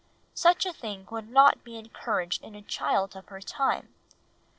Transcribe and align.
Such 0.33 0.65
a 0.65 0.73
thing 0.73 1.07
would 1.11 1.29
not 1.29 1.63
be 1.63 1.77
encouraged 1.77 2.41
in 2.43 2.55
a 2.55 2.63
child 2.63 3.15
of 3.15 3.27
her 3.27 3.39
time. 3.39 3.93